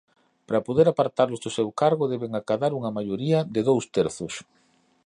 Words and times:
Para 0.47 0.65
poder 0.67 0.87
apartalos 0.89 1.41
do 1.41 1.51
seu 1.57 1.67
cargo 1.81 2.09
deben 2.13 2.33
acadar 2.33 2.71
unha 2.79 2.95
maioría 2.97 3.39
de 3.53 3.61
dous 3.69 3.85
terzos. 3.95 4.33